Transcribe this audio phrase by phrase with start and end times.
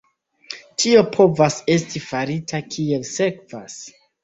[0.83, 3.81] Tio povas esti farita kiel sekvas.